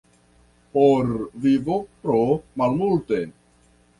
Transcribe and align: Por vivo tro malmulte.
Por 0.77 1.09
vivo 1.43 1.77
tro 2.05 2.23
malmulte. 2.61 3.23